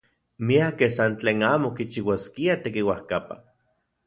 Miakej 0.47 0.91
san 0.95 1.13
tlen 1.19 1.41
amo 1.51 1.69
kichiuaskiaj 1.77 2.59
tekiuajkapa. 2.65 3.35